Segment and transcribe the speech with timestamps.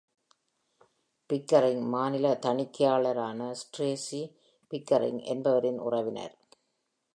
[1.29, 4.23] Pickering, மாநில தணிக்கையாளரான Stacey
[4.71, 6.35] Pickering என்பவரின் உறவினர்.